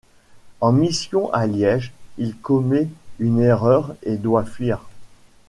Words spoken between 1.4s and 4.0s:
Liège, il commet une erreur